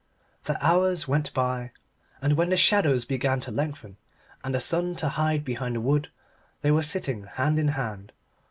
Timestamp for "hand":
7.25-7.59, 7.67-8.11